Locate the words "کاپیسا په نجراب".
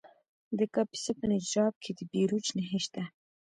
0.73-1.73